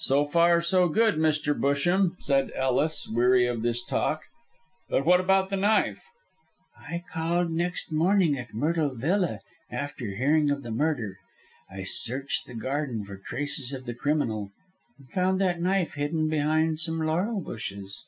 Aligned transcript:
"So 0.00 0.26
far, 0.26 0.60
so 0.60 0.90
good, 0.90 1.14
Mr. 1.14 1.58
Busham," 1.58 2.16
said 2.18 2.52
Ellis, 2.54 3.08
weary 3.08 3.46
of 3.46 3.62
this 3.62 3.82
talk; 3.82 4.20
"but 4.90 5.06
what 5.06 5.20
about 5.20 5.48
the 5.48 5.56
knife?" 5.56 6.02
"I 6.78 7.02
called 7.10 7.50
next 7.50 7.90
morning 7.90 8.36
at 8.36 8.52
Myrtle 8.52 8.94
Villa, 8.94 9.40
after 9.70 10.16
hearing 10.16 10.50
of 10.50 10.64
the 10.64 10.70
murder. 10.70 11.16
I 11.70 11.82
searched 11.82 12.44
the 12.46 12.52
garden 12.52 13.06
for 13.06 13.16
traces 13.16 13.72
of 13.72 13.86
the 13.86 13.94
criminal, 13.94 14.50
and 14.98 15.08
found 15.10 15.40
that 15.40 15.62
knife 15.62 15.94
hidden 15.94 16.28
behind 16.28 16.78
some 16.78 16.98
laurel 16.98 17.40
bushes." 17.40 18.04